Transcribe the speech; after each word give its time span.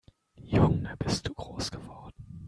Junge, 0.47 0.95
bist 0.97 1.27
du 1.27 1.33
groß 1.35 1.69
geworden! 1.69 2.11